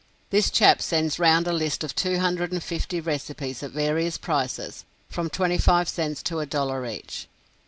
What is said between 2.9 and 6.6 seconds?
recipes at various prices, from twenty five cents to a